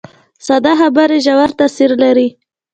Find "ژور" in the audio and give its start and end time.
1.25-1.49